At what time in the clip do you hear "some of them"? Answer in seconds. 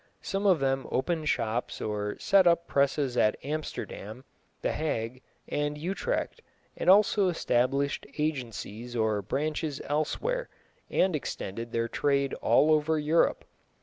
0.23-0.87